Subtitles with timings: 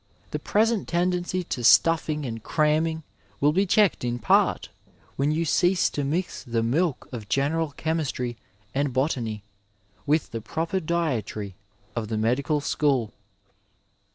[0.31, 3.03] The present tendency to stuffing and cramming
[3.39, 4.69] will be checked in part
[5.15, 8.35] when you cease to mix the milk of general chemistry
[8.73, 9.43] and botany
[10.07, 11.53] with the proper dietary
[11.95, 13.13] of the medical school.